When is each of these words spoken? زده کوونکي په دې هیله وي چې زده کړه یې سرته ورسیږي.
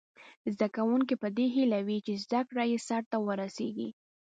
زده 0.53 0.67
کوونکي 0.75 1.15
په 1.21 1.27
دې 1.37 1.45
هیله 1.55 1.79
وي 1.87 1.97
چې 2.05 2.13
زده 2.23 2.41
کړه 2.49 2.63
یې 2.71 2.79
سرته 2.87 3.17
ورسیږي. 3.21 3.89